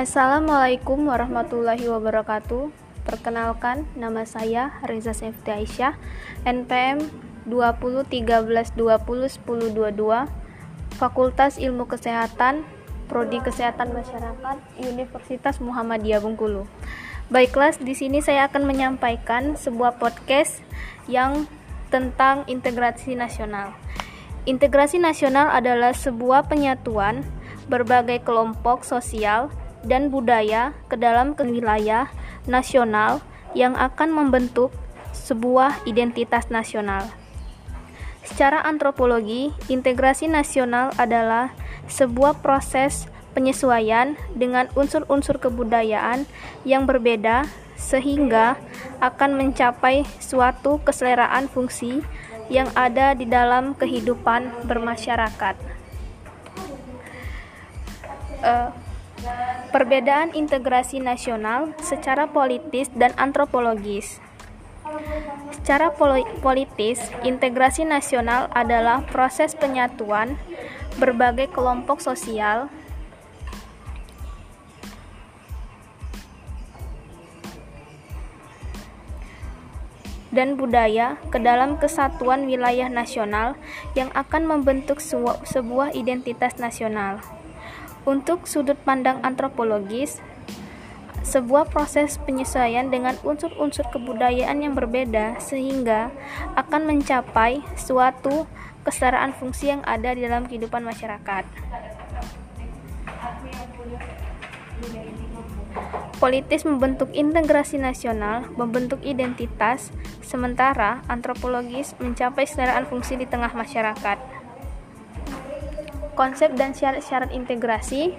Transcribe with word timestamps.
Assalamualaikum 0.00 1.12
warahmatullahi 1.12 1.84
wabarakatuh. 1.84 2.72
Perkenalkan, 3.04 3.84
nama 3.92 4.24
saya 4.24 4.72
Reza 4.80 5.12
Sefti 5.12 5.52
Aisyah, 5.52 5.92
NPM 6.48 7.04
2013201022, 7.44 10.24
Fakultas 10.96 11.60
Ilmu 11.60 11.84
Kesehatan, 11.84 12.64
Prodi 13.12 13.44
Kesehatan 13.44 13.92
Masyarakat, 13.92 14.56
Universitas 14.80 15.60
Muhammadiyah 15.60 16.24
Bengkulu. 16.24 16.64
Baiklah, 17.28 17.76
di 17.76 17.92
sini 17.92 18.24
saya 18.24 18.48
akan 18.48 18.64
menyampaikan 18.64 19.60
sebuah 19.60 20.00
podcast 20.00 20.64
yang 21.12 21.44
tentang 21.92 22.48
integrasi 22.48 23.20
nasional. 23.20 23.76
Integrasi 24.48 24.96
nasional 24.96 25.52
adalah 25.52 25.92
sebuah 25.92 26.48
penyatuan 26.48 27.20
berbagai 27.68 28.24
kelompok 28.24 28.88
sosial 28.88 29.52
dan 29.84 30.12
budaya 30.12 30.76
ke 30.90 30.96
dalam 30.96 31.32
wilayah 31.38 32.10
nasional 32.44 33.24
yang 33.56 33.74
akan 33.74 34.12
membentuk 34.12 34.70
sebuah 35.10 35.82
identitas 35.86 36.48
nasional. 36.52 37.06
Secara 38.22 38.62
antropologi, 38.62 39.50
integrasi 39.66 40.30
nasional 40.30 40.94
adalah 41.00 41.50
sebuah 41.90 42.38
proses 42.44 43.10
penyesuaian 43.34 44.14
dengan 44.34 44.70
unsur-unsur 44.78 45.38
kebudayaan 45.42 46.26
yang 46.62 46.86
berbeda 46.86 47.46
sehingga 47.80 48.60
akan 49.00 49.40
mencapai 49.40 50.04
suatu 50.20 50.78
keseleraan 50.84 51.48
fungsi 51.48 52.04
yang 52.52 52.68
ada 52.76 53.16
di 53.16 53.24
dalam 53.24 53.72
kehidupan 53.78 54.66
bermasyarakat. 54.66 55.56
Uh, 58.40 58.72
perbedaan 59.70 60.34
integrasi 60.34 60.98
nasional 60.98 61.72
secara 61.78 62.26
politis 62.26 62.90
dan 62.94 63.14
antropologis. 63.14 64.18
Secara 65.54 65.94
politis, 66.42 66.98
integrasi 67.22 67.86
nasional 67.86 68.50
adalah 68.50 69.06
proses 69.06 69.54
penyatuan 69.54 70.34
berbagai 70.98 71.54
kelompok 71.54 72.02
sosial 72.02 72.66
dan 80.30 80.54
budaya 80.54 81.18
ke 81.30 81.38
dalam 81.42 81.78
kesatuan 81.78 82.46
wilayah 82.46 82.86
nasional 82.86 83.58
yang 83.98 84.10
akan 84.14 84.46
membentuk 84.46 85.02
sebuah 85.46 85.94
identitas 85.94 86.58
nasional. 86.58 87.39
Untuk 88.08 88.48
sudut 88.48 88.80
pandang 88.80 89.20
antropologis, 89.20 90.24
sebuah 91.20 91.68
proses 91.68 92.16
penyesuaian 92.16 92.88
dengan 92.88 93.14
unsur-unsur 93.20 93.84
kebudayaan 93.92 94.64
yang 94.64 94.72
berbeda 94.72 95.36
sehingga 95.36 96.08
akan 96.56 96.88
mencapai 96.88 97.60
suatu 97.76 98.48
kesetaraan 98.88 99.36
fungsi 99.36 99.68
yang 99.68 99.84
ada 99.84 100.16
di 100.16 100.24
dalam 100.24 100.48
kehidupan 100.48 100.80
masyarakat. 100.80 101.44
Politis 106.20 106.68
membentuk 106.68 107.08
integrasi 107.16 107.80
nasional, 107.80 108.44
membentuk 108.52 109.00
identitas, 109.04 109.88
sementara 110.20 111.00
antropologis 111.08 111.96
mencapai 111.96 112.44
kesetaraan 112.44 112.84
fungsi 112.84 113.16
di 113.16 113.24
tengah 113.24 113.52
masyarakat. 113.56 114.39
Konsep 116.20 116.52
dan 116.52 116.76
syarat-syarat 116.76 117.32
integrasi 117.32 118.12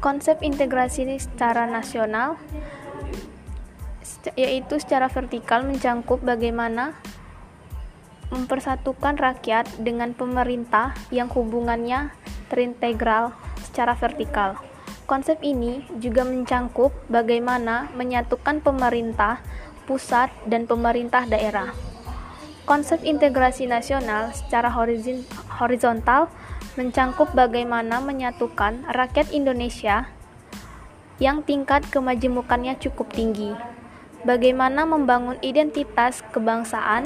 Konsep 0.00 0.40
integrasi 0.40 1.04
secara 1.20 1.68
nasional 1.68 2.40
yaitu 4.32 4.80
secara 4.80 5.12
vertikal 5.12 5.68
mencangkup 5.68 6.24
bagaimana 6.24 6.96
mempersatukan 8.32 9.20
rakyat 9.20 9.68
dengan 9.76 10.16
pemerintah 10.16 10.96
yang 11.12 11.28
hubungannya 11.28 12.08
terintegral 12.48 13.36
secara 13.60 13.92
vertikal. 13.92 14.56
Konsep 15.04 15.44
ini 15.44 15.84
juga 16.00 16.24
mencangkup 16.24 16.96
bagaimana 17.12 17.92
menyatukan 17.92 18.64
pemerintah 18.64 19.44
pusat 19.84 20.32
dan 20.48 20.64
pemerintah 20.64 21.28
daerah. 21.28 21.93
Konsep 22.64 23.04
integrasi 23.04 23.68
nasional 23.68 24.32
secara 24.32 24.72
horizontal 25.60 26.32
mencangkup 26.80 27.36
bagaimana 27.36 28.00
menyatukan 28.00 28.88
rakyat 28.88 29.28
Indonesia 29.36 30.08
yang 31.20 31.44
tingkat 31.44 31.84
kemajemukannya 31.92 32.80
cukup 32.80 33.12
tinggi. 33.12 33.52
Bagaimana 34.24 34.88
membangun 34.88 35.36
identitas 35.44 36.24
kebangsaan 36.32 37.04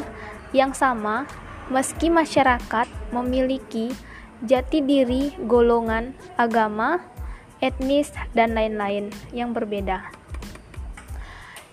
yang 0.55 0.71
sama 0.79 1.27
meski 1.75 2.07
masyarakat 2.07 2.87
memiliki 3.11 3.91
jati 4.47 4.79
diri 4.79 5.35
golongan, 5.43 6.15
agama, 6.39 7.03
etnis, 7.59 8.15
dan 8.31 8.55
lain-lain 8.55 9.11
yang 9.35 9.51
berbeda. 9.51 10.07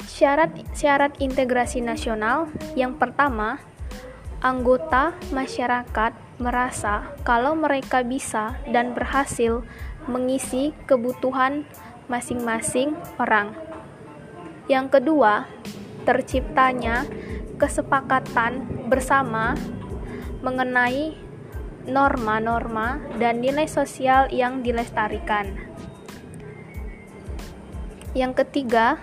Syarat-syarat 0.09 1.22
integrasi 1.22 1.85
nasional 1.85 2.50
yang 2.74 2.97
pertama, 2.97 3.62
anggota 4.45 5.17
masyarakat 5.33 6.13
merasa 6.38 7.09
kalau 7.25 7.57
mereka 7.57 8.06
bisa 8.06 8.61
dan 8.69 8.94
berhasil 8.94 9.66
mengisi 10.06 10.69
kebutuhan 10.85 11.66
masing-masing 12.06 12.94
orang. 13.17 13.57
Yang 14.69 15.01
kedua, 15.01 15.50
terciptanya 16.06 17.09
kesepakatan 17.57 18.85
bersama 18.85 19.57
mengenai 20.45 21.17
norma-norma 21.89 23.01
dan 23.17 23.41
nilai 23.41 23.66
sosial 23.66 24.29
yang 24.29 24.62
dilestarikan. 24.62 25.57
Yang 28.13 28.45
ketiga, 28.45 29.01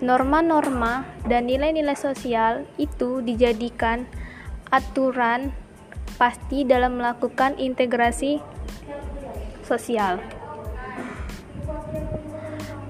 norma-norma 0.00 1.04
dan 1.28 1.44
nilai-nilai 1.48 1.96
sosial 1.96 2.64
itu 2.80 3.20
dijadikan 3.20 4.08
aturan 4.72 5.52
pasti 6.16 6.64
dalam 6.64 7.00
melakukan 7.00 7.56
integrasi 7.60 8.40
sosial. 9.64 10.20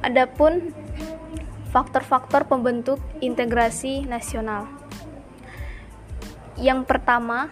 Adapun 0.00 0.72
faktor-faktor 1.70 2.48
pembentuk 2.48 2.98
integrasi 3.22 4.08
nasional. 4.08 4.66
Yang 6.58 6.88
pertama, 6.88 7.46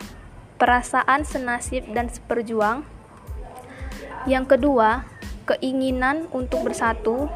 perasaan 0.59 1.23
senasib 1.23 1.87
dan 1.95 2.11
seperjuang. 2.11 2.83
Yang 4.27 4.59
kedua, 4.59 5.07
keinginan 5.47 6.27
untuk 6.35 6.67
bersatu. 6.67 7.31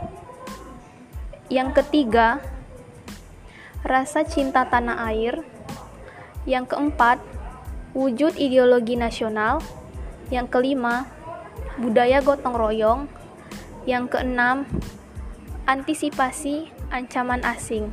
Yang 1.52 1.84
ketiga, 1.84 2.40
rasa 3.84 4.24
cinta 4.24 4.64
tanah 4.64 5.04
air. 5.12 5.44
Yang 6.48 6.72
keempat, 6.72 7.20
wujud 7.92 8.40
ideologi 8.40 8.96
nasional. 8.96 9.60
Yang 10.32 10.48
kelima, 10.48 11.04
budaya 11.76 12.24
gotong 12.24 12.56
royong. 12.56 13.04
Yang 13.84 14.16
keenam, 14.16 14.64
antisipasi 15.68 16.72
ancaman 16.88 17.44
asing. 17.44 17.92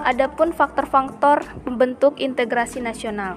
Adapun 0.00 0.56
faktor-faktor 0.56 1.44
pembentuk 1.60 2.16
integrasi 2.24 2.80
nasional. 2.80 3.36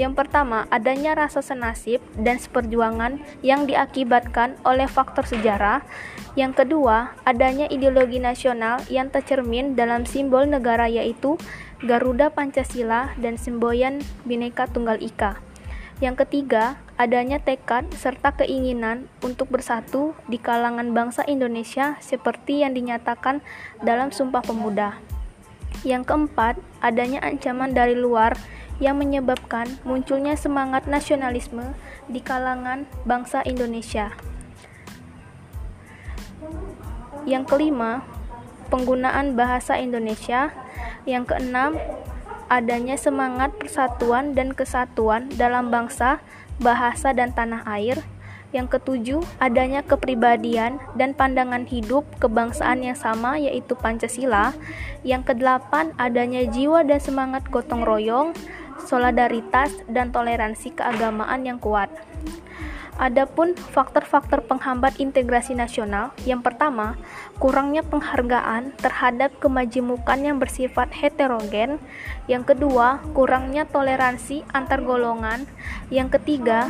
Yang 0.00 0.24
pertama, 0.24 0.64
adanya 0.72 1.12
rasa 1.12 1.44
senasib 1.44 2.00
dan 2.16 2.40
seperjuangan 2.40 3.20
yang 3.44 3.68
diakibatkan 3.68 4.56
oleh 4.64 4.88
faktor 4.88 5.28
sejarah. 5.28 5.84
Yang 6.32 6.64
kedua, 6.64 7.12
adanya 7.28 7.68
ideologi 7.68 8.16
nasional 8.16 8.80
yang 8.88 9.12
tercermin 9.12 9.76
dalam 9.76 10.08
simbol 10.08 10.48
negara 10.48 10.88
yaitu 10.88 11.36
Garuda 11.84 12.32
Pancasila 12.32 13.12
dan 13.20 13.36
semboyan 13.36 14.00
Bhinneka 14.24 14.64
Tunggal 14.72 14.96
Ika. 15.04 15.44
Yang 16.00 16.26
ketiga, 16.26 16.80
adanya 16.96 17.38
tekad 17.38 17.86
serta 17.94 18.34
keinginan 18.34 19.12
untuk 19.20 19.52
bersatu 19.52 20.16
di 20.24 20.40
kalangan 20.40 20.90
bangsa 20.96 21.22
Indonesia 21.28 22.00
seperti 22.00 22.64
yang 22.64 22.72
dinyatakan 22.72 23.44
dalam 23.84 24.08
Sumpah 24.08 24.42
Pemuda. 24.42 24.98
Yang 25.86 26.10
keempat, 26.10 26.58
adanya 26.82 27.22
ancaman 27.22 27.74
dari 27.74 27.94
luar 27.94 28.34
yang 28.82 28.98
menyebabkan 28.98 29.78
munculnya 29.86 30.34
semangat 30.34 30.90
nasionalisme 30.90 31.78
di 32.10 32.18
kalangan 32.18 32.82
bangsa 33.06 33.46
Indonesia. 33.46 34.10
Yang 37.22 37.54
kelima, 37.54 38.02
penggunaan 38.66 39.38
bahasa 39.38 39.78
Indonesia. 39.78 40.50
Yang 41.06 41.30
keenam, 41.30 41.78
adanya 42.50 42.98
semangat 42.98 43.54
persatuan 43.54 44.34
dan 44.34 44.50
kesatuan 44.50 45.30
dalam 45.38 45.70
bangsa, 45.70 46.18
bahasa, 46.58 47.14
dan 47.14 47.30
tanah 47.30 47.62
air. 47.78 48.02
Yang 48.52 48.76
ketujuh, 48.76 49.22
adanya 49.40 49.80
kepribadian 49.80 50.76
dan 50.92 51.16
pandangan 51.16 51.64
hidup 51.64 52.04
kebangsaan 52.20 52.84
yang 52.84 52.98
sama 52.98 53.40
yaitu 53.40 53.72
Pancasila. 53.72 54.52
Yang 55.00 55.32
kedelapan, 55.32 55.96
adanya 55.96 56.44
jiwa 56.44 56.84
dan 56.84 57.00
semangat 57.00 57.48
gotong 57.48 57.80
royong, 57.80 58.36
solidaritas, 58.86 59.72
dan 59.90 60.10
toleransi 60.10 60.74
keagamaan 60.76 61.46
yang 61.46 61.58
kuat. 61.62 61.90
Adapun 63.00 63.56
faktor-faktor 63.56 64.44
penghambat 64.44 65.00
integrasi 65.00 65.56
nasional, 65.56 66.12
yang 66.28 66.44
pertama, 66.44 67.00
kurangnya 67.40 67.80
penghargaan 67.80 68.76
terhadap 68.76 69.32
kemajemukan 69.40 70.20
yang 70.20 70.36
bersifat 70.36 70.92
heterogen. 70.92 71.80
Yang 72.28 72.52
kedua, 72.52 73.00
kurangnya 73.16 73.64
toleransi 73.64 74.44
antar 74.52 74.84
golongan. 74.84 75.48
Yang 75.88 76.20
ketiga, 76.20 76.68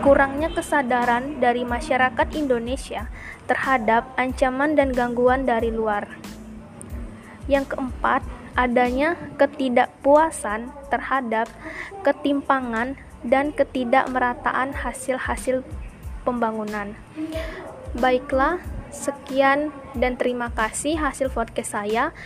kurangnya 0.00 0.48
kesadaran 0.50 1.38
dari 1.38 1.68
masyarakat 1.68 2.32
Indonesia 2.34 3.12
terhadap 3.46 4.08
ancaman 4.16 4.72
dan 4.72 4.90
gangguan 4.90 5.44
dari 5.44 5.68
luar. 5.68 6.31
Yang 7.52 7.76
keempat, 7.76 8.24
adanya 8.56 9.20
ketidakpuasan 9.36 10.72
terhadap 10.88 11.52
ketimpangan 12.00 12.96
dan 13.20 13.52
ketidakmerataan 13.52 14.72
hasil-hasil 14.72 15.60
pembangunan. 16.24 16.96
Baiklah, 17.92 18.56
sekian 18.88 19.68
dan 19.92 20.16
terima 20.16 20.48
kasih 20.48 20.96
hasil 20.96 21.28
podcast 21.28 21.76
saya. 21.76 22.16